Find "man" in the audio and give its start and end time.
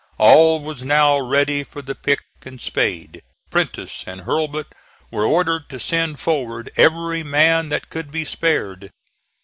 7.21-7.67